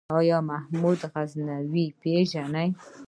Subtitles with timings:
[0.17, 2.65] آيا محمود غزنوي پېژنې؟